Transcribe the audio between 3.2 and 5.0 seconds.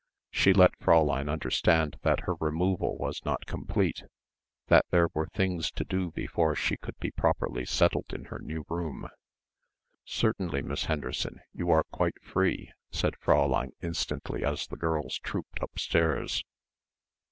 not complete, that